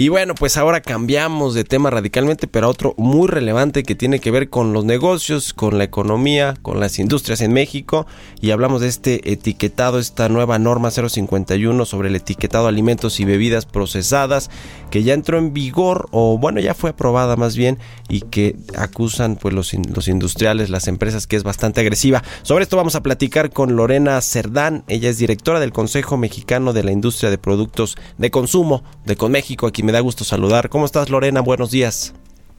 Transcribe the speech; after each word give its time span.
Y 0.00 0.10
bueno, 0.10 0.36
pues 0.36 0.56
ahora 0.56 0.80
cambiamos 0.80 1.54
de 1.54 1.64
tema 1.64 1.90
radicalmente, 1.90 2.46
pero 2.46 2.68
otro 2.68 2.94
muy 2.98 3.26
relevante 3.26 3.82
que 3.82 3.96
tiene 3.96 4.20
que 4.20 4.30
ver 4.30 4.48
con 4.48 4.72
los 4.72 4.84
negocios, 4.84 5.52
con 5.52 5.76
la 5.76 5.82
economía, 5.82 6.54
con 6.62 6.78
las 6.78 7.00
industrias 7.00 7.40
en 7.40 7.52
México. 7.52 8.06
Y 8.40 8.52
hablamos 8.52 8.80
de 8.80 8.86
este 8.86 9.32
etiquetado, 9.32 9.98
esta 9.98 10.28
nueva 10.28 10.60
norma 10.60 10.92
051 10.92 11.84
sobre 11.84 12.10
el 12.10 12.14
etiquetado 12.14 12.66
de 12.66 12.68
alimentos 12.68 13.18
y 13.18 13.24
bebidas 13.24 13.66
procesadas, 13.66 14.50
que 14.92 15.02
ya 15.02 15.14
entró 15.14 15.36
en 15.36 15.52
vigor, 15.52 16.06
o 16.12 16.38
bueno, 16.38 16.60
ya 16.60 16.74
fue 16.74 16.90
aprobada 16.90 17.34
más 17.34 17.56
bien, 17.56 17.80
y 18.08 18.20
que 18.20 18.54
acusan 18.76 19.34
pues 19.34 19.52
los, 19.52 19.74
los 19.74 20.06
industriales, 20.06 20.70
las 20.70 20.86
empresas, 20.86 21.26
que 21.26 21.34
es 21.34 21.42
bastante 21.42 21.80
agresiva. 21.80 22.22
Sobre 22.42 22.62
esto 22.62 22.76
vamos 22.76 22.94
a 22.94 23.02
platicar 23.02 23.50
con 23.50 23.74
Lorena 23.74 24.20
Cerdán, 24.20 24.84
ella 24.86 25.10
es 25.10 25.18
directora 25.18 25.58
del 25.58 25.72
Consejo 25.72 26.16
Mexicano 26.16 26.72
de 26.72 26.84
la 26.84 26.92
Industria 26.92 27.30
de 27.30 27.38
Productos 27.38 27.96
de 28.16 28.30
Consumo 28.30 28.84
de 29.04 29.16
Conméxico, 29.16 29.66
aquí 29.66 29.82
me 29.88 29.92
da 29.92 30.00
gusto 30.00 30.22
saludar. 30.22 30.68
¿Cómo 30.68 30.84
estás, 30.84 31.08
Lorena? 31.08 31.40
Buenos 31.40 31.70
días. 31.70 32.12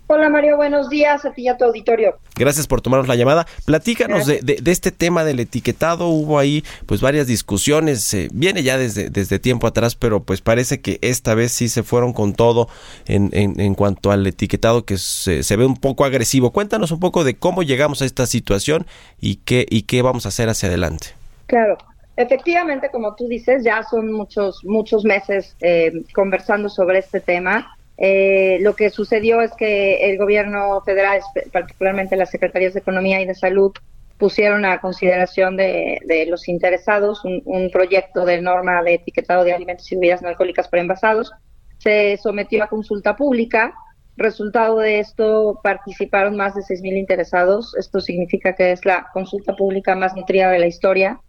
Hola 0.08 0.30
Mario, 0.30 0.58
buenos 0.58 0.90
días 0.90 1.24
a 1.26 1.32
ti 1.32 1.44
y 1.44 1.48
a 1.48 1.58
tu 1.58 1.66
auditorio. 1.66 2.18
Gracias 2.36 2.66
por 2.66 2.82
tomarnos 2.82 3.08
la 3.08 3.16
llamada. 3.16 3.46
Platícanos 3.66 4.26
de, 4.26 4.40
de, 4.42 4.72
este 4.72 4.92
tema 4.92 5.24
del 5.24 5.40
etiquetado. 5.40 6.08
Hubo 6.08 6.40
ahí 6.40 6.64
pues 6.88 7.02
varias 7.02 7.28
discusiones. 7.28 8.12
Eh, 8.16 8.30
viene 8.34 8.64
ya 8.64 8.80
desde, 8.80 9.12
desde 9.12 9.38
tiempo 9.38 9.68
atrás, 9.68 9.94
pero 9.94 10.24
pues 10.24 10.42
parece 10.42 10.82
que 10.82 10.98
esta 11.04 11.36
vez 11.36 11.52
sí 11.52 11.70
se 11.70 11.84
fueron 11.84 12.14
con 12.14 12.34
todo 12.34 12.68
en, 13.06 13.30
en, 13.34 13.60
en 13.60 13.76
cuanto 13.76 14.10
al 14.10 14.26
etiquetado 14.26 14.84
que 14.84 14.98
se, 14.98 15.44
se, 15.44 15.56
ve 15.56 15.68
un 15.68 15.78
poco 15.78 16.06
agresivo. 16.06 16.50
Cuéntanos 16.50 16.90
un 16.90 17.00
poco 17.00 17.24
de 17.24 17.36
cómo 17.36 17.62
llegamos 17.62 18.02
a 18.02 18.06
esta 18.06 18.26
situación 18.26 18.88
y 19.22 19.36
qué, 19.36 19.68
y 19.70 19.84
qué 19.84 20.02
vamos 20.02 20.26
a 20.26 20.30
hacer 20.30 20.50
hacia 20.50 20.70
adelante. 20.70 21.10
Claro, 21.46 21.78
Efectivamente, 22.20 22.90
como 22.92 23.16
tú 23.16 23.30
dices, 23.30 23.64
ya 23.64 23.82
son 23.82 24.12
muchos, 24.12 24.62
muchos 24.66 25.06
meses 25.06 25.56
eh, 25.62 26.04
conversando 26.14 26.68
sobre 26.68 27.00
este 27.00 27.22
tema. 27.22 27.78
Eh, 27.98 28.58
lo 28.60 28.76
que 28.76 28.90
sucedió 28.90 29.40
es 29.40 29.54
que 29.54 30.12
el 30.12 30.18
gobierno 30.18 30.82
federal, 30.82 31.22
particularmente 31.54 32.18
las 32.18 32.30
secretarías 32.30 32.74
de 32.74 32.82
Economía 32.82 33.22
y 33.22 33.26
de 33.26 33.36
Salud, 33.36 33.72
pusieron 34.18 34.66
a 34.66 34.82
consideración 34.82 35.56
de, 35.56 36.26
los 36.28 36.50
interesados 36.50 37.24
un, 37.24 37.42
un, 37.46 37.72
proyecto 37.72 38.26
de 38.26 38.42
norma 38.42 38.84
de 38.84 38.96
etiquetado 38.96 39.46
de 39.46 39.54
alimentos 39.54 39.90
y 39.90 39.96
bebidas 39.96 40.22
no 40.22 40.28
alcohólicas 40.28 40.68
para 40.68 40.82
envasados. 40.82 41.32
Se 41.78 42.18
sometió 42.18 42.66
a 42.66 42.68
consulta 42.68 43.16
pública. 43.16 43.74
Resultado 44.18 44.80
de 44.80 45.00
esto, 45.00 45.62
participaron 45.64 46.36
más 46.36 46.54
de 46.54 46.64
6.000 46.64 46.98
interesados. 46.98 47.74
Esto 47.78 48.02
significa 48.02 48.56
que 48.56 48.74
es 48.74 48.84
la 48.84 49.08
consulta 49.14 49.56
pública 49.56 49.96
más 49.96 50.14
nutrida 50.18 50.52
de 50.52 50.60
la 50.60 50.68
historia 50.68 51.22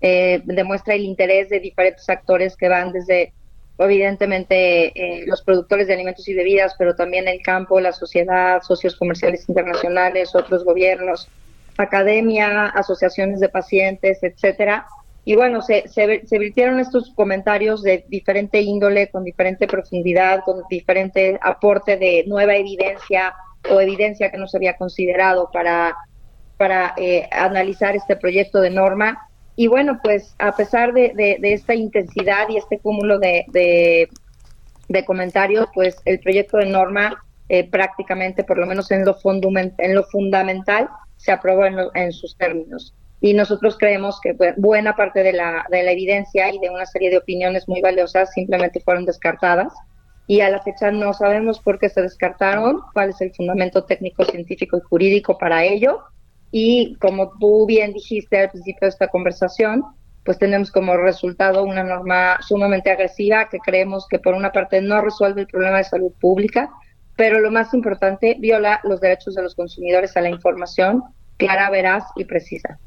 eh, 0.00 0.42
demuestra 0.44 0.94
el 0.94 1.02
interés 1.02 1.48
de 1.48 1.60
diferentes 1.60 2.08
actores 2.08 2.56
que 2.56 2.68
van 2.68 2.92
desde, 2.92 3.32
evidentemente, 3.78 4.92
eh, 4.94 5.24
los 5.26 5.42
productores 5.42 5.86
de 5.88 5.94
alimentos 5.94 6.28
y 6.28 6.34
bebidas, 6.34 6.74
pero 6.78 6.94
también 6.94 7.26
el 7.28 7.42
campo, 7.42 7.80
la 7.80 7.92
sociedad, 7.92 8.62
socios 8.62 8.96
comerciales 8.96 9.48
internacionales, 9.48 10.34
otros 10.34 10.64
gobiernos, 10.64 11.28
academia, 11.76 12.66
asociaciones 12.66 13.40
de 13.40 13.48
pacientes, 13.48 14.22
etcétera. 14.22 14.86
Y 15.24 15.36
bueno, 15.36 15.60
se, 15.60 15.86
se, 15.88 16.26
se 16.26 16.38
virtieron 16.38 16.80
estos 16.80 17.12
comentarios 17.14 17.82
de 17.82 18.04
diferente 18.08 18.60
índole, 18.60 19.08
con 19.10 19.24
diferente 19.24 19.66
profundidad, 19.66 20.40
con 20.44 20.62
diferente 20.70 21.38
aporte 21.42 21.96
de 21.96 22.24
nueva 22.26 22.56
evidencia 22.56 23.34
o 23.70 23.80
evidencia 23.80 24.30
que 24.30 24.38
no 24.38 24.48
se 24.48 24.56
había 24.56 24.76
considerado 24.76 25.50
para, 25.52 25.94
para 26.56 26.94
eh, 26.96 27.28
analizar 27.30 27.94
este 27.94 28.16
proyecto 28.16 28.60
de 28.60 28.70
norma 28.70 29.27
y 29.60 29.66
bueno, 29.66 29.98
pues 30.04 30.36
a 30.38 30.54
pesar 30.54 30.92
de, 30.92 31.12
de, 31.16 31.52
esta 31.52 31.74
intensidad 31.74 32.48
y 32.48 32.58
este 32.58 32.78
cúmulo 32.78 33.18
de, 33.18 33.44
de, 33.48 35.04
comentarios, 35.04 35.66
pues 35.74 35.96
el 36.04 36.20
proyecto 36.20 36.58
de 36.58 36.66
norma 36.66 37.24
eh, 37.48 37.68
prácticamente, 37.68 38.44
por 38.44 38.56
lo 38.56 38.66
menos 38.66 38.88
en 38.92 39.04
lo, 39.04 39.18
en 39.24 39.94
lo 39.96 40.04
fundamental, 40.04 40.88
se 41.16 41.32
aprobó 41.32 41.64
en, 41.64 41.74
lo, 41.74 41.90
en, 41.96 42.12
sus 42.12 42.36
términos. 42.36 42.94
Y 43.20 43.34
nosotros 43.34 43.76
creemos 43.76 44.20
que 44.20 44.36
buena 44.58 44.94
parte 44.94 45.24
de 45.24 45.32
la, 45.32 45.66
de 45.72 45.82
la 45.82 45.90
evidencia 45.90 46.54
y 46.54 46.60
de 46.60 46.70
una 46.70 46.86
serie 46.86 47.10
de 47.10 47.18
opiniones 47.18 47.66
muy 47.66 47.80
valiosas 47.80 48.32
simplemente 48.32 48.78
fueron 48.78 49.06
descartadas. 49.06 49.74
Y 50.28 50.40
a 50.40 50.50
la 50.50 50.62
fecha 50.62 50.92
no 50.92 51.12
sabemos 51.14 51.58
por 51.58 51.80
qué 51.80 51.88
se 51.88 52.02
descartaron, 52.02 52.78
cuál 52.92 53.10
es 53.10 53.20
el 53.22 53.34
fundamento 53.34 53.82
técnico, 53.82 54.24
científico 54.24 54.78
y 54.78 54.82
jurídico 54.82 55.36
para 55.36 55.64
ello 55.64 56.04
y 56.50 56.96
como 56.96 57.32
tú 57.38 57.66
bien 57.66 57.92
dijiste 57.92 58.38
al 58.38 58.50
principio 58.50 58.80
de 58.82 58.88
esta 58.88 59.08
conversación, 59.08 59.84
pues 60.24 60.38
tenemos 60.38 60.70
como 60.70 60.96
resultado 60.96 61.64
una 61.64 61.82
norma 61.82 62.38
sumamente 62.42 62.90
agresiva 62.90 63.48
que 63.48 63.58
creemos 63.58 64.06
que 64.08 64.18
por 64.18 64.34
una 64.34 64.52
parte 64.52 64.80
no 64.80 65.00
resuelve 65.00 65.42
el 65.42 65.46
problema 65.46 65.78
de 65.78 65.84
salud 65.84 66.12
pública, 66.20 66.70
pero 67.16 67.40
lo 67.40 67.50
más 67.50 67.74
importante, 67.74 68.36
viola 68.38 68.80
los 68.84 69.00
derechos 69.00 69.34
de 69.34 69.42
los 69.42 69.54
consumidores 69.54 70.16
a 70.16 70.20
la 70.20 70.28
información 70.28 71.02
clara, 71.36 71.70
veraz 71.70 72.04
y 72.16 72.24
precisa. 72.24 72.78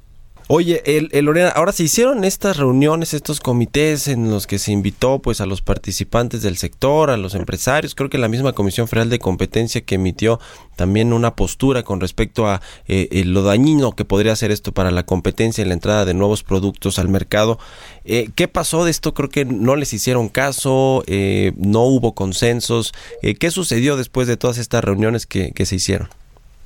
Oye, 0.48 0.82
el, 0.86 1.10
el, 1.12 1.26
Lorena, 1.26 1.50
ahora 1.50 1.72
se 1.72 1.84
hicieron 1.84 2.24
estas 2.24 2.58
reuniones, 2.58 3.14
estos 3.14 3.40
comités 3.40 4.08
en 4.08 4.30
los 4.30 4.48
que 4.48 4.60
se 4.60 4.72
invitó 4.72 5.20
pues 5.20 5.40
a 5.40 5.46
los 5.46 5.62
participantes 5.62 6.42
del 6.42 6.58
sector, 6.58 7.10
a 7.10 7.18
los 7.18 7.36
empresarios, 7.36 7.96
creo 7.96 8.10
que 8.10 8.18
la 8.18 8.28
misma 8.28 8.54
Comisión 8.54 8.88
Federal 8.88 9.10
de 9.10 9.20
Competencia 9.20 9.82
que 9.82 9.96
emitió 9.96 10.40
también 10.76 11.14
una 11.14 11.36
postura 11.36 11.84
con 11.84 12.02
respecto 12.02 12.48
a 12.48 12.62
eh, 12.88 13.08
eh, 13.12 13.24
lo 13.24 13.44
dañino 13.44 13.94
que 13.94 14.04
podría 14.04 14.36
ser 14.36 14.52
esto 14.52 14.72
para 14.72 14.92
la 14.92 15.06
competencia 15.06 15.64
y 15.64 15.68
la 15.68 15.74
entrada 15.74 16.06
de 16.06 16.14
nuevos 16.14 16.44
productos 16.44 17.00
al 17.00 17.08
mercado. 17.08 17.60
Eh, 18.04 18.30
¿Qué 18.36 18.48
pasó 18.48 18.84
de 18.84 18.92
esto? 18.92 19.14
Creo 19.14 19.30
que 19.30 19.46
no 19.46 19.76
les 19.76 19.94
hicieron 19.94 20.30
caso, 20.30 21.04
eh, 21.08 21.54
no 21.58 21.84
hubo 21.84 22.14
consensos. 22.14 22.94
Eh, 23.22 23.36
¿Qué 23.36 23.52
sucedió 23.52 23.98
después 23.98 24.28
de 24.28 24.38
todas 24.38 24.58
estas 24.58 24.84
reuniones 24.84 25.26
que, 25.26 25.52
que 25.52 25.66
se 25.66 25.76
hicieron? 25.76 26.10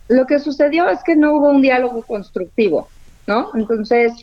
Lo 0.08 0.26
que 0.26 0.40
sucedió 0.40 0.88
es 0.88 1.00
que 1.04 1.16
no 1.16 1.36
hubo 1.36 1.50
un 1.50 1.62
diálogo 1.62 2.04
constructivo. 2.04 2.88
¿No? 3.28 3.52
Entonces, 3.56 4.14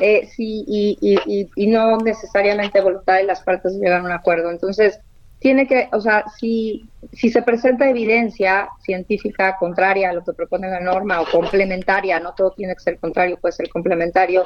eh, 0.00 0.28
sí, 0.34 0.64
y, 0.66 1.66
no 1.66 1.96
necesariamente 1.98 2.80
voluntad 2.80 3.16
de 3.16 3.24
las 3.24 3.42
partes 3.42 3.74
llegar 3.74 4.00
a 4.00 4.04
un 4.04 4.12
acuerdo. 4.12 4.50
Entonces, 4.50 5.00
tiene 5.38 5.66
que, 5.66 5.88
o 5.92 6.00
sea, 6.00 6.24
si, 6.38 6.88
si 7.12 7.30
se 7.30 7.42
presenta 7.42 7.88
evidencia 7.88 8.68
científica 8.84 9.56
contraria 9.58 10.10
a 10.10 10.12
lo 10.12 10.24
que 10.24 10.32
propone 10.32 10.68
la 10.68 10.80
norma 10.80 11.20
o 11.20 11.26
complementaria, 11.30 12.18
no 12.20 12.34
todo 12.34 12.52
tiene 12.52 12.74
que 12.74 12.80
ser 12.80 12.98
contrario, 12.98 13.38
puede 13.40 13.52
ser 13.52 13.68
complementario, 13.68 14.44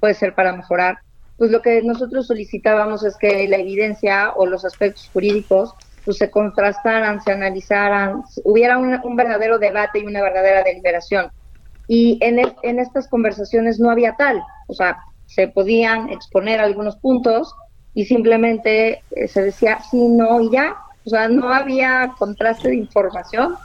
puede 0.00 0.14
ser 0.14 0.34
para 0.34 0.52
mejorar, 0.52 0.98
pues 1.36 1.50
lo 1.50 1.60
que 1.62 1.82
nosotros 1.82 2.26
solicitábamos 2.26 3.04
es 3.04 3.16
que 3.16 3.48
la 3.48 3.56
evidencia 3.56 4.32
o 4.36 4.46
los 4.46 4.64
aspectos 4.64 5.08
jurídicos 5.12 5.74
pues 6.04 6.16
se 6.16 6.30
contrastaran, 6.30 7.22
se 7.22 7.32
analizaran, 7.32 8.22
hubiera 8.44 8.78
un 8.78 9.16
verdadero 9.16 9.58
debate 9.58 10.00
y 10.00 10.06
una 10.06 10.22
verdadera 10.22 10.62
deliberación 10.62 11.30
y 11.92 12.18
en, 12.20 12.38
el, 12.38 12.54
en 12.62 12.78
estas 12.78 13.08
conversaciones 13.08 13.80
no 13.80 13.90
había 13.90 14.14
tal, 14.14 14.40
o 14.68 14.74
sea, 14.74 14.98
se 15.26 15.48
podían 15.48 16.08
exponer 16.10 16.60
algunos 16.60 16.96
puntos 16.98 17.52
y 17.94 18.04
simplemente 18.04 19.02
eh, 19.10 19.26
se 19.26 19.42
decía 19.42 19.80
sí, 19.90 20.06
no 20.06 20.40
y 20.40 20.52
ya, 20.52 20.76
o 21.04 21.10
sea, 21.10 21.28
no 21.28 21.52
había 21.52 22.14
contraste 22.16 22.68
de 22.68 22.76
información 22.76 23.56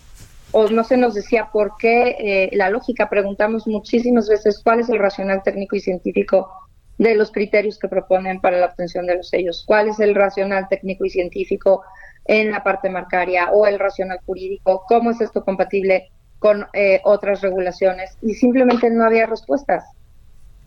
o 0.54 0.68
no 0.69 0.83
se 0.83 0.98
nos 0.98 1.13
decía 1.13 1.50
por 1.54 1.74
qué 1.77 2.16
eh, 2.18 2.50
la 2.54 2.72
lógica, 2.72 3.12
preguntamos 3.12 3.68
muchísimas 3.68 4.28
veces 4.28 4.60
cuál 4.63 4.80
es 4.80 4.89
el 4.89 4.98
racional 4.98 5.44
técnico 5.44 5.75
y 5.75 5.81
científico 5.81 6.51
de 6.98 7.13
los 7.13 7.31
criterios 7.31 7.78
que 7.78 7.89
proponen 7.89 8.42
para 8.42 8.57
la 8.57 8.66
obtención 8.66 9.06
de 9.06 9.18
los 9.18 9.30
sellos, 9.30 9.66
cuál 9.68 9.89
es 9.89 10.00
el 10.00 10.16
racional 10.16 10.68
técnico 10.68 11.06
y 11.06 11.12
científico 11.12 11.83
en 12.25 12.50
la 12.50 12.63
parte 12.63 12.89
marcaria 12.89 13.51
o 13.51 13.68
el 13.68 13.78
racional 13.78 14.18
jurídico, 14.25 14.83
cómo 14.88 15.12
es 15.12 15.21
esto 15.21 15.45
compatible 15.45 16.10
con 16.45 16.68
eh, 16.74 17.01
otras 17.06 17.42
regulaciones 17.42 18.19
y 18.21 18.36
simplemente 18.36 18.92
no 18.92 19.03
había 19.03 19.25
respuestas. 19.25 19.83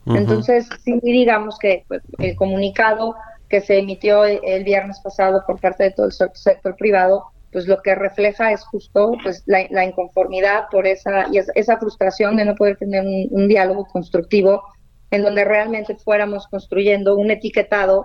Uh 0.06 0.10
-huh. 0.10 0.19
Entonces, 0.19 0.69
sí 0.82 0.98
digamos 1.04 1.56
que 1.56 1.84
pues, 1.86 2.02
el 2.19 2.34
comunicado 2.34 3.14
que 3.48 3.60
se 3.60 3.78
emitió 3.78 4.25
el, 4.25 4.64
viernes 4.64 4.98
pasado 4.98 5.40
por 5.46 5.60
parte 5.60 5.84
de 5.84 5.90
todo 5.92 6.06
el 6.06 6.12
sector 6.34 6.75
privado, 6.75 7.26
pues 7.52 7.69
lo 7.69 7.80
que 7.80 7.94
refleja 7.94 8.50
es 8.50 8.64
justo 8.64 9.12
pues 9.22 9.44
la, 9.46 9.69
la 9.70 9.84
inconformidad 9.84 10.64
por 10.69 10.84
esa 10.84 11.28
y 11.30 11.38
es, 11.38 11.48
esa 11.54 11.78
frustración 11.78 12.34
de 12.34 12.46
no 12.46 12.56
poder 12.56 12.76
tener 12.76 13.06
un, 13.06 13.28
un 13.30 13.46
diálogo 13.46 13.86
constructivo 13.86 14.64
en 15.12 15.22
donde 15.22 15.44
realmente 15.44 15.94
fuéramos 15.94 16.48
construyendo 16.48 17.14
un 17.14 17.30
etiquetado 17.30 18.04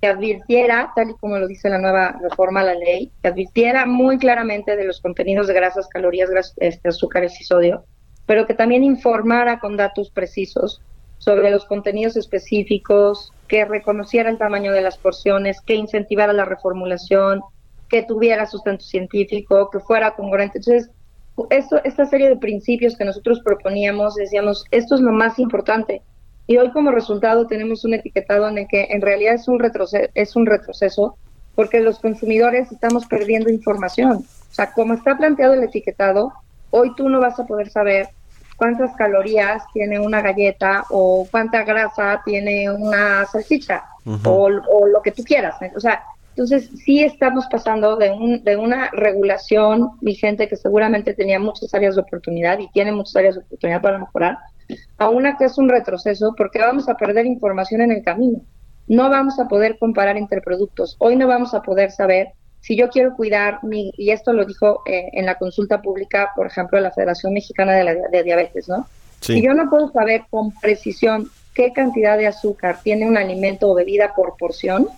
que 0.00 0.08
advirtiera, 0.08 0.92
tal 0.96 1.10
y 1.10 1.14
como 1.14 1.38
lo 1.38 1.46
dice 1.46 1.68
la 1.68 1.78
nueva 1.78 2.18
reforma 2.22 2.60
a 2.60 2.64
la 2.64 2.74
ley, 2.74 3.10
que 3.22 3.28
advirtiera 3.28 3.84
muy 3.86 4.18
claramente 4.18 4.76
de 4.76 4.84
los 4.84 5.00
contenidos 5.00 5.46
de 5.46 5.54
grasas, 5.54 5.88
calorías, 5.88 6.30
este, 6.56 6.88
azúcares 6.88 7.38
y 7.40 7.44
sodio, 7.44 7.84
pero 8.26 8.46
que 8.46 8.54
también 8.54 8.82
informara 8.82 9.60
con 9.60 9.76
datos 9.76 10.10
precisos 10.10 10.80
sobre 11.18 11.50
los 11.50 11.66
contenidos 11.66 12.16
específicos, 12.16 13.32
que 13.46 13.64
reconociera 13.66 14.30
el 14.30 14.38
tamaño 14.38 14.72
de 14.72 14.80
las 14.80 14.96
porciones, 14.96 15.60
que 15.60 15.74
incentivara 15.74 16.32
la 16.32 16.46
reformulación, 16.46 17.42
que 17.90 18.02
tuviera 18.02 18.46
sustento 18.46 18.84
científico, 18.84 19.68
que 19.70 19.80
fuera 19.80 20.14
congruente. 20.14 20.58
Entonces, 20.58 20.90
esto, 21.50 21.80
esta 21.84 22.06
serie 22.06 22.28
de 22.28 22.36
principios 22.36 22.96
que 22.96 23.04
nosotros 23.04 23.40
proponíamos, 23.44 24.14
decíamos, 24.14 24.64
esto 24.70 24.94
es 24.94 25.00
lo 25.02 25.12
más 25.12 25.38
importante. 25.38 26.00
Y 26.50 26.58
hoy 26.58 26.72
como 26.72 26.90
resultado 26.90 27.46
tenemos 27.46 27.84
un 27.84 27.94
etiquetado 27.94 28.48
en 28.48 28.58
el 28.58 28.66
que 28.66 28.88
en 28.90 29.00
realidad 29.00 29.34
es 29.34 29.46
un, 29.46 29.60
retroceso, 29.60 30.10
es 30.14 30.34
un 30.34 30.46
retroceso 30.46 31.16
porque 31.54 31.78
los 31.78 32.00
consumidores 32.00 32.72
estamos 32.72 33.06
perdiendo 33.06 33.50
información. 33.50 34.24
O 34.50 34.52
sea, 34.52 34.72
como 34.72 34.94
está 34.94 35.16
planteado 35.16 35.54
el 35.54 35.62
etiquetado, 35.62 36.32
hoy 36.70 36.92
tú 36.96 37.08
no 37.08 37.20
vas 37.20 37.38
a 37.38 37.46
poder 37.46 37.70
saber 37.70 38.08
cuántas 38.56 38.96
calorías 38.96 39.62
tiene 39.72 40.00
una 40.00 40.22
galleta 40.22 40.86
o 40.90 41.24
cuánta 41.30 41.62
grasa 41.62 42.20
tiene 42.24 42.68
una 42.68 43.26
salchicha 43.26 43.84
o, 44.24 44.48
o, 44.48 44.86
lo 44.88 45.02
que 45.02 45.12
tú 45.12 45.22
quieras. 45.22 45.54
O 45.76 45.78
sea, 45.78 46.02
entonces, 46.30 46.68
sí 46.84 47.04
estamos 47.04 47.46
pasando 47.48 47.96
de, 47.96 48.10
un, 48.10 48.42
de 48.42 48.56
una 48.56 48.90
regulación 48.90 49.90
vigente 50.00 50.48
que 50.48 50.56
seguramente 50.56 51.14
tenía 51.14 51.38
muchas 51.38 51.72
áreas 51.74 51.94
de 51.94 52.00
oportunidad 52.00 52.58
y 52.58 52.68
tiene 52.70 52.90
muchas 52.90 53.14
áreas 53.14 53.34
de 53.36 53.42
oportunidad 53.42 53.80
para 53.82 53.98
mejorar, 53.98 54.38
a 54.98 55.08
una 55.08 55.36
que 55.36 55.44
es 55.44 55.58
un 55.58 55.68
retroceso 55.68 56.34
porque 56.36 56.58
vamos 56.58 56.88
a 56.88 56.94
perder 56.94 57.26
información 57.26 57.80
en 57.80 57.92
el 57.92 58.02
camino. 58.02 58.40
No 58.86 59.08
vamos 59.08 59.38
a 59.38 59.48
poder 59.48 59.78
comparar 59.78 60.16
entre 60.16 60.40
productos. 60.40 60.96
Hoy 60.98 61.16
no 61.16 61.28
vamos 61.28 61.54
a 61.54 61.62
poder 61.62 61.90
saber 61.90 62.28
si 62.60 62.76
yo 62.76 62.90
quiero 62.90 63.14
cuidar 63.14 63.62
mi, 63.62 63.92
y 63.96 64.10
esto 64.10 64.32
lo 64.32 64.44
dijo 64.44 64.82
eh, 64.86 65.10
en 65.12 65.26
la 65.26 65.36
consulta 65.36 65.80
pública, 65.80 66.30
por 66.36 66.46
ejemplo, 66.46 66.78
la 66.80 66.90
Federación 66.90 67.32
Mexicana 67.32 67.72
de, 67.72 67.84
la, 67.84 67.94
de 67.94 68.22
Diabetes, 68.22 68.68
¿no? 68.68 68.86
Si 69.20 69.42
yo 69.42 69.52
no 69.54 69.68
puedo 69.68 69.90
saber 69.92 70.24
con 70.30 70.50
precisión 70.60 71.30
qué 71.54 71.72
cantidad 71.72 72.16
de 72.16 72.26
azúcar 72.26 72.80
tiene 72.82 73.06
un 73.06 73.16
alimento 73.16 73.70
o 73.70 73.74
bebida 73.74 74.14
por 74.14 74.36
porción, 74.38 74.88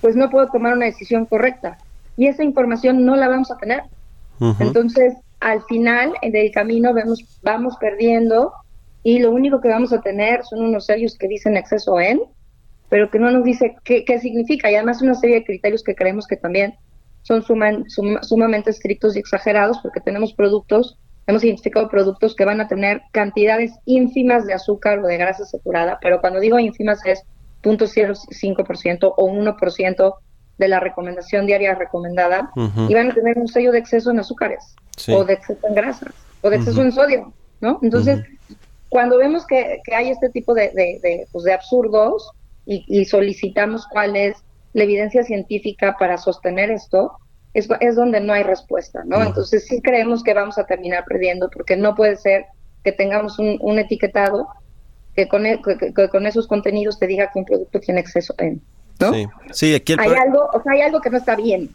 pues 0.00 0.16
no 0.16 0.30
puedo 0.30 0.48
tomar 0.48 0.74
una 0.74 0.86
decisión 0.86 1.24
correcta. 1.24 1.78
Y 2.16 2.26
esa 2.26 2.44
información 2.44 3.04
no 3.04 3.16
la 3.16 3.28
vamos 3.28 3.50
a 3.50 3.56
tener. 3.56 3.82
Entonces, 4.58 5.14
al 5.40 5.62
final 5.64 6.14
del 6.22 6.50
camino 6.50 6.92
vemos, 6.92 7.24
vamos 7.42 7.76
perdiendo 7.78 8.52
y 9.02 9.18
lo 9.18 9.30
único 9.30 9.60
que 9.60 9.68
vamos 9.68 9.92
a 9.92 10.00
tener 10.00 10.44
son 10.44 10.62
unos 10.62 10.86
sellos 10.86 11.16
que 11.18 11.28
dicen 11.28 11.56
exceso 11.56 11.98
en, 11.98 12.20
pero 12.88 13.10
que 13.10 13.18
no 13.18 13.30
nos 13.30 13.44
dice 13.44 13.76
qué, 13.84 14.04
qué 14.04 14.18
significa. 14.18 14.70
Y 14.70 14.74
además 14.74 15.00
una 15.00 15.14
serie 15.14 15.36
de 15.36 15.44
criterios 15.44 15.82
que 15.82 15.94
creemos 15.94 16.26
que 16.26 16.36
también 16.36 16.74
son 17.22 17.42
sumamente 17.42 18.70
estrictos 18.70 19.16
y 19.16 19.20
exagerados 19.20 19.78
porque 19.82 20.00
tenemos 20.00 20.32
productos, 20.32 20.98
hemos 21.26 21.44
identificado 21.44 21.88
productos 21.88 22.34
que 22.34 22.44
van 22.44 22.60
a 22.60 22.68
tener 22.68 23.02
cantidades 23.12 23.72
ínfimas 23.84 24.46
de 24.46 24.54
azúcar 24.54 24.98
o 24.98 25.06
de 25.06 25.16
grasa 25.16 25.44
saturada, 25.44 25.98
pero 26.00 26.20
cuando 26.20 26.40
digo 26.40 26.58
ínfimas 26.58 27.00
es 27.04 27.22
0.05% 27.62 29.14
o 29.16 29.28
1% 29.28 30.14
de 30.58 30.68
la 30.68 30.80
recomendación 30.80 31.46
diaria 31.46 31.74
recomendada 31.74 32.50
y 32.88 32.94
van 32.94 33.10
a 33.10 33.14
tener 33.14 33.38
un 33.38 33.48
sello 33.48 33.72
de 33.72 33.78
exceso 33.78 34.10
en 34.10 34.20
azúcares 34.20 34.74
o 35.08 35.24
de 35.24 35.34
exceso 35.34 35.66
en 35.66 35.74
grasas 35.74 36.12
o 36.42 36.50
de 36.50 36.56
exceso 36.56 36.82
en 36.82 36.92
sodio, 36.92 37.32
¿no? 37.60 37.78
Entonces, 37.82 38.24
cuando 38.90 39.16
vemos 39.18 39.46
que, 39.46 39.80
hay 39.94 40.10
este 40.10 40.28
tipo 40.28 40.52
de, 40.52 40.70
de, 40.74 41.26
pues 41.32 41.44
de 41.44 41.52
absurdos 41.52 42.30
y, 42.66 43.04
solicitamos 43.06 43.86
cuál 43.90 44.14
es 44.16 44.36
la 44.74 44.84
evidencia 44.84 45.22
científica 45.24 45.96
para 45.98 46.18
sostener 46.18 46.70
esto, 46.70 47.12
es, 47.54 47.68
es 47.80 47.96
donde 47.96 48.20
no 48.20 48.32
hay 48.32 48.42
respuesta, 48.42 49.02
¿no? 49.06 49.22
Entonces 49.22 49.66
sí 49.66 49.80
creemos 49.80 50.22
que 50.22 50.34
vamos 50.34 50.58
a 50.58 50.66
terminar 50.66 51.04
perdiendo 51.04 51.48
porque 51.50 51.76
no 51.76 51.94
puede 51.94 52.16
ser 52.16 52.46
que 52.84 52.92
tengamos 52.92 53.38
un, 53.38 53.58
un 53.60 53.78
etiquetado 53.78 54.48
que 55.14 55.26
con, 55.28 55.46
e, 55.46 55.60
con 56.10 56.26
esos 56.26 56.46
contenidos 56.46 56.98
te 56.98 57.06
diga 57.06 57.30
que 57.32 57.40
un 57.40 57.44
producto 57.44 57.80
tiene 57.80 58.00
exceso 58.00 58.34
en. 58.38 58.60
Sí, 59.00 59.26
sí, 59.52 59.74
aquí 59.74 59.94
hay 59.98 60.10
algo, 60.10 60.48
o 60.52 60.62
sea, 60.62 60.72
hay 60.72 60.82
algo 60.82 61.00
que 61.00 61.10
no 61.10 61.18
está 61.18 61.34
bien. 61.36 61.70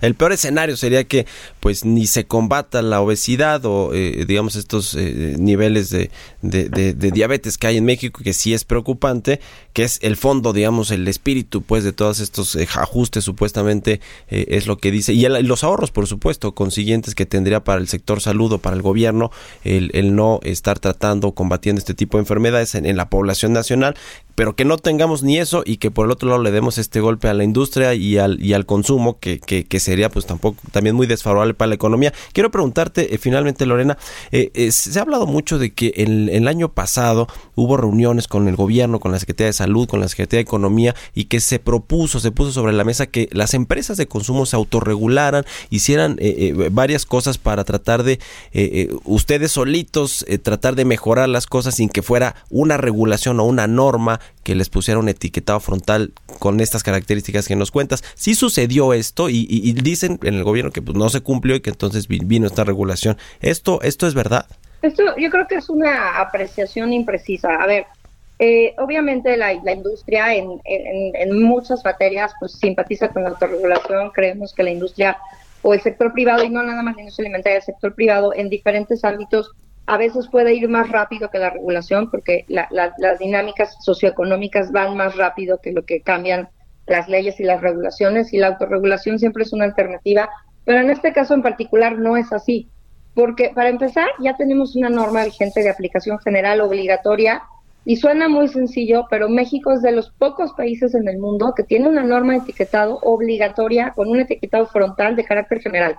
El 0.00 0.14
peor 0.14 0.32
escenario 0.32 0.76
sería 0.76 1.04
que 1.04 1.26
pues 1.60 1.84
ni 1.84 2.06
se 2.06 2.26
combata 2.26 2.80
la 2.82 3.00
obesidad 3.00 3.64
o 3.66 3.92
eh, 3.92 4.24
digamos 4.26 4.56
estos 4.56 4.94
eh, 4.94 5.36
niveles 5.38 5.90
de, 5.90 6.10
de, 6.42 6.94
diabetes 6.94 7.58
que 7.58 7.66
hay 7.66 7.76
en 7.76 7.84
México 7.84 8.20
que 8.24 8.32
sí 8.32 8.54
es 8.54 8.64
preocupante, 8.64 9.40
que 9.72 9.84
es 9.84 9.98
el 10.02 10.16
fondo, 10.16 10.52
digamos, 10.52 10.90
el 10.90 11.06
espíritu 11.06 11.62
pues 11.62 11.84
de 11.84 11.92
todos 11.92 12.20
estos 12.20 12.56
eh, 12.56 12.66
ajustes 12.74 13.24
supuestamente 13.24 14.00
es 14.28 14.66
lo 14.66 14.78
que 14.78 14.90
dice. 14.90 15.12
Y, 15.12 15.24
los 15.24 15.64
ahorros 15.64 15.90
por 15.90 16.06
supuesto 16.06 16.54
consiguientes 16.54 17.14
que 17.14 17.26
tendría 17.26 17.62
para 17.62 17.80
el 17.80 17.88
sector 17.88 18.20
salud 18.20 18.52
o 18.52 18.58
para 18.58 18.76
el 18.76 18.82
gobierno 18.82 19.30
el, 19.64 19.90
el 19.94 20.16
no 20.16 20.40
estar 20.42 20.78
tratando 20.78 21.28
o 21.28 21.34
combatiendo 21.34 21.78
este 21.78 21.94
tipo 21.94 22.16
de 22.16 22.22
enfermedades 22.22 22.74
en, 22.74 22.86
en 22.86 22.96
la 22.96 23.08
población 23.08 23.52
nacional 23.52 23.96
pero 24.34 24.56
que 24.56 24.64
no 24.64 24.78
tengamos 24.78 25.22
ni 25.22 25.38
eso 25.38 25.62
y 25.64 25.76
que 25.76 25.90
por 25.90 26.06
el 26.06 26.12
otro 26.12 26.28
lado 26.28 26.42
le 26.42 26.50
demos 26.50 26.78
este 26.78 27.00
golpe 27.00 27.28
a 27.28 27.34
la 27.34 27.44
industria 27.44 27.94
y 27.94 28.18
al, 28.18 28.42
y 28.42 28.52
al 28.54 28.66
consumo, 28.66 29.18
que, 29.18 29.38
que, 29.38 29.64
que 29.64 29.80
sería 29.80 30.08
pues 30.08 30.26
tampoco 30.26 30.60
también 30.72 30.96
muy 30.96 31.06
desfavorable 31.06 31.54
para 31.54 31.68
la 31.68 31.74
economía. 31.74 32.12
Quiero 32.32 32.50
preguntarte 32.50 33.14
eh, 33.14 33.18
finalmente, 33.18 33.66
Lorena, 33.66 33.98
eh, 34.32 34.50
eh, 34.54 34.72
se 34.72 34.98
ha 34.98 35.02
hablado 35.02 35.26
mucho 35.26 35.58
de 35.58 35.72
que 35.72 35.92
en, 35.96 36.28
el 36.28 36.48
año 36.48 36.72
pasado 36.72 37.28
hubo 37.54 37.76
reuniones 37.76 38.28
con 38.28 38.48
el 38.48 38.56
gobierno, 38.56 39.00
con 39.00 39.12
la 39.12 39.18
Secretaría 39.18 39.48
de 39.48 39.52
Salud, 39.52 39.88
con 39.88 40.00
la 40.00 40.08
Secretaría 40.08 40.38
de 40.38 40.42
Economía 40.42 40.94
y 41.14 41.24
que 41.24 41.40
se 41.40 41.58
propuso, 41.58 42.20
se 42.20 42.32
puso 42.32 42.52
sobre 42.52 42.72
la 42.72 42.84
mesa 42.84 43.06
que 43.06 43.28
las 43.32 43.54
empresas 43.54 43.96
de 43.96 44.06
consumo 44.06 44.46
se 44.46 44.56
autorregularan, 44.56 45.44
hicieran 45.70 46.18
varias 46.70 47.06
cosas 47.06 47.38
para 47.38 47.64
tratar 47.64 48.02
de 48.02 48.18
ustedes 49.04 49.52
solitos 49.52 50.24
tratar 50.42 50.74
de 50.74 50.84
mejorar 50.84 51.28
las 51.28 51.46
cosas 51.46 51.76
sin 51.76 51.88
que 51.88 52.02
fuera 52.02 52.34
una 52.50 52.76
regulación 52.76 53.40
o 53.40 53.44
una 53.44 53.66
norma 53.66 54.20
que 54.42 54.54
les 54.54 54.68
pusiera 54.68 55.00
un 55.00 55.08
etiquetado 55.08 55.60
frontal 55.60 56.12
con 56.38 56.60
estas 56.60 56.82
características 56.82 57.48
que 57.48 57.56
nos 57.56 57.70
cuentas. 57.70 58.04
Sí 58.14 58.34
sucedió 58.34 58.92
esto 58.92 59.28
y, 59.28 59.72
dicen 59.72 60.18
en 60.22 60.34
el 60.34 60.44
gobierno 60.44 60.70
que 60.70 60.82
pues, 60.82 60.96
no 60.96 61.08
se 61.08 61.20
cumplió 61.20 61.56
y 61.56 61.60
que 61.60 61.70
entonces 61.70 62.08
vino 62.08 62.46
esta 62.46 62.64
regulación. 62.64 63.16
¿Esto, 63.40 63.80
esto 63.82 64.06
es 64.06 64.14
verdad? 64.14 64.46
Esto 64.82 65.02
yo 65.16 65.30
creo 65.30 65.46
que 65.48 65.56
es 65.56 65.70
una 65.70 66.18
apreciación 66.18 66.92
imprecisa. 66.92 67.54
A 67.54 67.66
ver, 67.66 67.86
eh, 68.38 68.74
obviamente 68.78 69.36
la, 69.36 69.52
industria 69.52 70.34
en, 70.34 70.60
en, 70.64 71.42
muchas 71.42 71.84
materias 71.84 72.32
pues 72.40 72.52
simpatiza 72.52 73.08
con 73.08 73.22
la 73.22 73.30
autorregulación. 73.30 74.10
Creemos 74.10 74.52
que 74.52 74.62
la 74.62 74.70
industria 74.70 75.16
o 75.62 75.72
el 75.72 75.80
sector 75.80 76.12
privado, 76.12 76.44
y 76.44 76.50
no 76.50 76.62
nada 76.62 76.82
más 76.82 76.94
la 76.94 77.02
industria 77.02 77.24
alimentaria, 77.24 77.56
el 77.58 77.64
sector 77.64 77.94
privado 77.94 78.34
en 78.34 78.50
diferentes 78.50 79.02
ámbitos 79.02 79.52
a 79.86 79.98
veces 79.98 80.28
puede 80.28 80.54
ir 80.54 80.68
más 80.68 80.90
rápido 80.90 81.30
que 81.30 81.38
la 81.38 81.50
regulación 81.50 82.10
porque 82.10 82.44
las 82.48 83.18
dinámicas 83.18 83.76
socioeconómicas 83.82 84.72
van 84.72 84.96
más 84.96 85.16
rápido 85.16 85.58
que 85.62 85.72
lo 85.72 85.84
que 85.84 86.00
cambian 86.00 86.48
las 86.86 87.08
leyes 87.08 87.38
y 87.40 87.44
las 87.44 87.60
regulaciones 87.60 88.32
y 88.32 88.38
la 88.38 88.48
autorregulación 88.48 89.18
siempre 89.18 89.42
es 89.42 89.52
una 89.52 89.64
alternativa, 89.64 90.28
pero 90.64 90.80
en 90.80 90.90
este 90.90 91.12
caso 91.12 91.34
en 91.34 91.42
particular 91.42 91.98
no 91.98 92.16
es 92.16 92.32
así, 92.32 92.68
porque 93.14 93.52
para 93.54 93.68
empezar 93.68 94.08
ya 94.20 94.36
tenemos 94.36 94.74
una 94.76 94.90
norma 94.90 95.24
vigente 95.24 95.62
de 95.62 95.70
aplicación 95.70 96.18
general 96.18 96.60
obligatoria 96.60 97.42
y 97.86 97.96
suena 97.96 98.28
muy 98.28 98.48
sencillo, 98.48 99.06
pero 99.10 99.28
México 99.28 99.72
es 99.72 99.82
de 99.82 99.92
los 99.92 100.10
pocos 100.10 100.52
países 100.54 100.94
en 100.94 101.06
el 101.06 101.18
mundo 101.18 101.52
que 101.54 101.62
tiene 101.62 101.88
una 101.88 102.02
norma 102.02 102.32
de 102.32 102.38
etiquetado 102.40 102.98
obligatoria 103.02 103.92
con 103.94 104.08
un 104.08 104.20
etiquetado 104.20 104.66
frontal 104.66 105.16
de 105.16 105.24
carácter 105.24 105.60
general. 105.60 105.96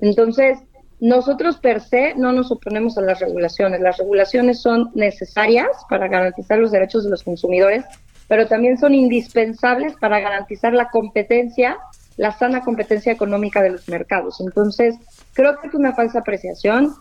Entonces, 0.00 0.58
nosotros 1.02 1.58
per 1.58 1.80
se 1.80 2.14
no 2.14 2.30
nos 2.30 2.52
oponemos 2.52 2.96
a 2.96 3.00
las 3.00 3.18
regulaciones. 3.18 3.80
Las 3.80 3.98
regulaciones 3.98 4.62
son 4.62 4.92
necesarias 4.94 5.66
para 5.90 6.06
garantizar 6.06 6.60
los 6.60 6.70
derechos 6.70 7.02
de 7.02 7.10
los 7.10 7.24
consumidores, 7.24 7.84
pero 8.28 8.46
también 8.46 8.78
son 8.78 8.94
indispensables 8.94 9.94
para 9.96 10.20
garantizar 10.20 10.72
la 10.72 10.90
competencia, 10.90 11.76
la 12.16 12.30
sana 12.30 12.60
competencia 12.60 13.10
económica 13.10 13.60
de 13.62 13.70
los 13.70 13.88
mercados. 13.88 14.40
Entonces, 14.40 14.94
creo 15.32 15.58
que 15.60 15.66
es 15.66 15.74
una 15.74 15.92
falsa 15.92 16.20
apreciación. 16.20 16.94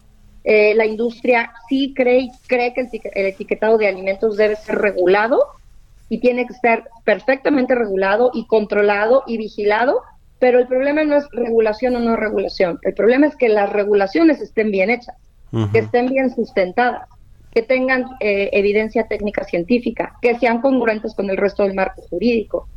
Eh, 0.45 0.73
la 0.73 0.87
industria 0.87 1.53
sí 1.69 1.93
cree, 1.95 2.31
cree 2.47 2.73
que 2.73 2.81
el, 2.81 3.25
etiquetado 3.27 3.77
de 3.77 3.87
alimentos 3.87 4.35
debe 4.35 4.55
ser 4.55 4.79
regulado 4.79 5.45
y 6.09 6.17
tiene 6.17 6.47
que 6.47 6.55
ser 6.55 6.85
perfectamente 7.03 7.75
regulado 7.75 8.31
y 8.33 8.47
controlado 8.47 9.21
y 9.27 9.37
vigilado 9.37 10.01
pero 10.41 10.57
el 10.57 10.67
problema 10.67 11.03
no 11.03 11.15
es 11.15 11.29
regulación 11.31 11.95
o 11.95 11.99
no 11.99 12.15
regulación. 12.15 12.79
El 12.81 12.95
problema 12.95 13.27
es 13.27 13.35
que 13.35 13.47
las 13.47 13.71
regulaciones 13.71 14.41
estén 14.41 14.71
bien 14.71 14.89
hechas, 14.89 15.15
que 15.71 15.79
estén 15.79 16.07
bien 16.07 16.33
sustentadas, 16.33 17.07
que 17.51 17.61
tengan 17.61 18.05
eh, 18.21 18.49
evidencia 18.51 19.05
técnica 19.05 19.43
científica, 19.43 20.15
que 20.19 20.39
sean 20.39 20.59
congruentes 20.61 21.13
con 21.13 21.29
el 21.29 21.37
resto 21.37 21.61
del 21.61 21.75
marco 21.75 22.01
jurídico 22.09 22.67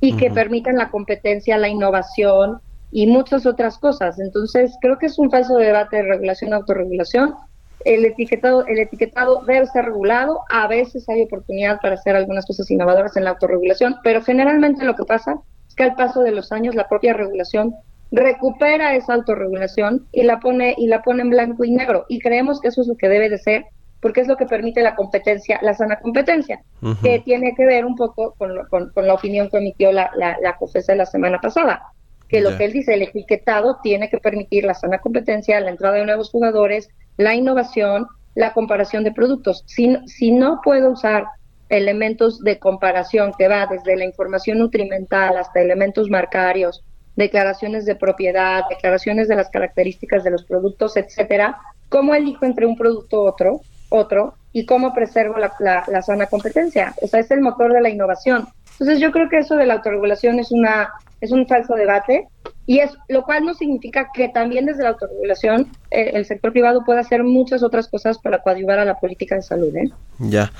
y 0.00 0.16
que 0.16 0.32
permitan 0.32 0.74
la 0.74 0.90
competencia, 0.90 1.56
la 1.58 1.68
innovación 1.68 2.58
y 2.90 3.06
muchas 3.06 3.46
otras 3.46 3.78
cosas. 3.78 4.18
Entonces, 4.18 4.76
creo 4.80 4.98
que 4.98 5.06
es 5.06 5.16
un 5.16 5.30
falso 5.30 5.56
debate 5.58 5.98
de 5.98 6.02
regulación-autorregulación. 6.02 7.36
el 7.84 8.04
etiquetado, 8.04 8.66
el 8.66 8.80
etiquetado 8.80 9.44
debe 9.46 9.66
ser 9.66 9.84
regulado. 9.84 10.40
A 10.50 10.66
veces 10.66 11.08
hay 11.08 11.22
oportunidad 11.22 11.80
para 11.80 11.94
hacer 11.94 12.16
algunas 12.16 12.46
cosas 12.46 12.68
innovadoras 12.68 13.16
en 13.16 13.22
la 13.24 13.30
autorregulación, 13.30 13.94
pero 14.02 14.22
generalmente 14.22 14.84
lo 14.84 14.96
que 14.96 15.04
pasa 15.04 15.40
es 15.72 15.76
que 15.76 15.84
al 15.84 15.94
paso 15.94 16.20
de 16.20 16.32
los 16.32 16.52
años 16.52 16.74
la 16.74 16.86
propia 16.86 17.14
regulación 17.14 17.74
recupera 18.10 18.94
esa 18.94 19.14
autorregulación 19.14 20.06
y 20.12 20.22
la 20.22 20.38
pone 20.38 20.74
y 20.76 20.86
la 20.86 21.00
pone 21.00 21.22
en 21.22 21.30
blanco 21.30 21.64
y 21.64 21.70
negro. 21.70 22.04
Y 22.10 22.18
creemos 22.18 22.60
que 22.60 22.68
eso 22.68 22.82
es 22.82 22.88
lo 22.88 22.96
que 22.96 23.08
debe 23.08 23.30
de 23.30 23.38
ser, 23.38 23.64
porque 24.00 24.20
es 24.20 24.28
lo 24.28 24.36
que 24.36 24.44
permite 24.44 24.82
la 24.82 24.94
competencia, 24.94 25.58
la 25.62 25.72
sana 25.72 25.98
competencia, 26.00 26.60
que 27.02 27.20
tiene 27.20 27.54
que 27.56 27.64
ver 27.64 27.86
un 27.86 27.96
poco 27.96 28.34
con, 28.36 28.50
con, 28.68 29.06
la 29.06 29.14
opinión 29.14 29.48
que 29.48 29.56
emitió 29.56 29.92
la, 29.92 30.10
la, 30.14 30.36
la 30.42 30.56
COFESA 30.58 30.94
la 30.94 31.06
semana 31.06 31.40
pasada 31.40 31.82
que 32.28 32.40
lo 32.40 32.56
que 32.56 32.64
él 32.64 32.72
dice, 32.72 32.94
el 32.94 33.02
etiquetado 33.02 33.78
tiene 33.82 34.08
que 34.08 34.16
permitir 34.16 34.64
la 34.64 34.72
sana 34.72 35.00
competencia, 35.00 35.60
la 35.60 35.70
entrada 35.70 35.96
de 35.96 36.06
nuevos 36.06 36.30
jugadores, 36.30 36.88
la 37.18 37.34
innovación, 37.34 38.06
la 38.34 38.54
comparación 38.54 39.04
de 39.04 39.12
productos. 39.12 39.64
Si, 39.66 39.94
si 40.06 40.32
no 40.32 40.62
puedo 40.64 40.92
usar 40.92 41.26
elementos 41.72 42.40
de 42.40 42.58
comparación 42.58 43.32
que 43.36 43.48
va 43.48 43.66
desde 43.66 43.96
la 43.96 44.04
información 44.04 44.58
nutrimental 44.58 45.36
hasta 45.38 45.60
elementos 45.60 46.10
marcarios, 46.10 46.84
declaraciones 47.16 47.86
de 47.86 47.96
propiedad, 47.96 48.64
declaraciones 48.68 49.26
de 49.26 49.36
las 49.36 49.48
características 49.48 50.22
de 50.22 50.30
los 50.30 50.44
productos, 50.44 50.96
etcétera, 50.96 51.58
¿cómo 51.88 52.14
elijo 52.14 52.44
entre 52.44 52.66
un 52.66 52.76
producto 52.76 53.22
otro, 53.22 53.62
otro 53.88 54.34
y 54.52 54.66
cómo 54.66 54.92
preservo 54.92 55.38
la, 55.38 55.52
la, 55.60 55.84
la 55.88 56.02
sana 56.02 56.26
competencia? 56.26 56.94
O 57.00 57.06
sea, 57.06 57.20
es 57.20 57.30
el 57.30 57.40
motor 57.40 57.72
de 57.72 57.80
la 57.80 57.88
innovación. 57.88 58.48
Entonces 58.72 59.00
yo 59.00 59.10
creo 59.10 59.30
que 59.30 59.38
eso 59.38 59.56
de 59.56 59.66
la 59.66 59.74
autorregulación 59.74 60.38
es 60.38 60.52
una 60.52 60.90
es 61.22 61.30
un 61.30 61.46
falso 61.46 61.74
debate 61.74 62.26
y 62.72 62.78
es 62.78 62.92
lo 63.08 63.22
cual 63.22 63.44
no 63.44 63.52
significa 63.52 64.08
que 64.14 64.30
también 64.30 64.64
desde 64.64 64.82
la 64.82 64.88
autorregulación 64.88 65.68
eh, 65.90 66.12
el 66.14 66.24
sector 66.24 66.52
privado 66.52 66.86
pueda 66.86 67.00
hacer 67.00 67.22
muchas 67.22 67.62
otras 67.62 67.86
cosas 67.86 68.16
para 68.16 68.42
coadyuvar 68.42 68.78
a 68.78 68.86
la 68.86 68.98
política 68.98 69.34
de 69.34 69.42
salud. 69.42 69.76
¿eh? 69.76 69.90
Ya. 70.18 70.52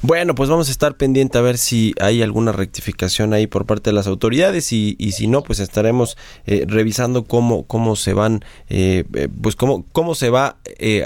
Bueno, 0.00 0.34
pues 0.34 0.48
vamos 0.48 0.68
a 0.68 0.70
estar 0.70 0.94
pendiente 0.94 1.36
a 1.36 1.42
ver 1.42 1.58
si 1.58 1.94
hay 2.00 2.22
alguna 2.22 2.52
rectificación 2.52 3.34
ahí 3.34 3.46
por 3.46 3.66
parte 3.66 3.90
de 3.90 3.94
las 3.94 4.06
autoridades 4.06 4.72
y, 4.72 4.96
y 4.98 5.12
si 5.12 5.26
no, 5.26 5.42
pues 5.42 5.60
estaremos 5.60 6.16
eh, 6.46 6.64
revisando 6.66 7.24
cómo 7.24 7.64
cómo 7.64 7.96
se 7.96 8.14
van, 8.14 8.40
eh, 8.70 9.04
pues 9.42 9.54
cómo 9.54 9.84
cómo 9.92 10.14
se 10.14 10.30
va, 10.30 10.56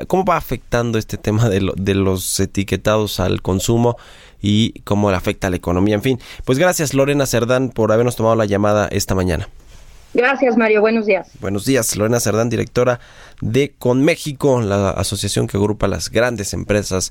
cómo 0.07 0.25
va 0.25 0.37
afectando 0.37 0.97
este 0.97 1.16
tema 1.16 1.49
de, 1.49 1.73
de 1.75 1.95
los 1.97 2.38
etiquetados 2.38 3.19
al 3.19 3.42
consumo 3.42 3.97
y 4.40 4.78
cómo 4.85 5.11
le 5.11 5.16
afecta 5.16 5.49
a 5.49 5.50
la 5.50 5.57
economía. 5.57 5.97
En 5.97 6.02
fin, 6.02 6.21
pues 6.45 6.61
gracias 6.61 6.95
Lorena 6.95 7.26
Cerdán 7.26 7.71
por 7.71 7.90
habernos 7.90 8.14
tomado 8.14 8.37
la 8.37 8.45
llamada 8.45 8.87
esta 8.87 9.16
mañana. 9.16 9.49
Gracias, 10.14 10.57
Mario. 10.57 10.81
Buenos 10.81 11.07
días. 11.07 11.31
Buenos 11.40 11.64
días. 11.64 11.97
Lorena 11.97 12.21
Cerdán, 12.21 12.50
directora 12.50 13.00
de 13.40 13.75
Conméxico, 13.78 14.61
la 14.61 14.90
asociación 14.90 15.47
que 15.47 15.57
agrupa 15.57 15.88
las 15.88 16.11
grandes 16.11 16.52
empresas. 16.52 17.11